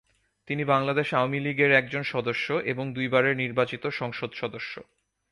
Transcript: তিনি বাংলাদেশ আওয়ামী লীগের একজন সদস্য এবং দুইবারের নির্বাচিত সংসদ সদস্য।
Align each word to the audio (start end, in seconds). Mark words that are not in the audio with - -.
তিনি 0.47 0.63
বাংলাদেশ 0.65 1.07
আওয়ামী 1.13 1.39
লীগের 1.39 1.71
একজন 1.71 2.03
সদস্য 2.03 2.47
এবং 2.71 2.85
দুইবারের 2.93 3.35
নির্বাচিত 3.35 3.83
সংসদ 3.99 4.31
সদস্য। 4.33 4.73